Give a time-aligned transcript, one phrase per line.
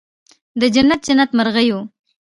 [0.59, 1.79] د جنت، جنت مرغېو